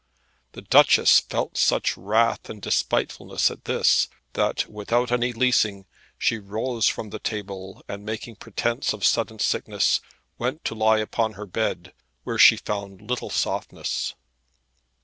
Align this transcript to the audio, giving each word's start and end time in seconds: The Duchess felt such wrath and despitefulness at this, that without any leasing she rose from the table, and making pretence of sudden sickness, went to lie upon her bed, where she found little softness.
The 0.53 0.63
Duchess 0.63 1.19
felt 1.19 1.57
such 1.57 1.95
wrath 1.95 2.49
and 2.49 2.59
despitefulness 2.59 3.51
at 3.51 3.65
this, 3.65 4.07
that 4.33 4.65
without 4.67 5.11
any 5.11 5.31
leasing 5.31 5.85
she 6.17 6.39
rose 6.39 6.87
from 6.87 7.11
the 7.11 7.19
table, 7.19 7.83
and 7.87 8.03
making 8.03 8.37
pretence 8.37 8.93
of 8.93 9.05
sudden 9.05 9.37
sickness, 9.37 10.01
went 10.39 10.65
to 10.65 10.73
lie 10.73 10.97
upon 10.97 11.33
her 11.33 11.45
bed, 11.45 11.93
where 12.23 12.39
she 12.39 12.57
found 12.57 13.07
little 13.11 13.29
softness. 13.29 14.15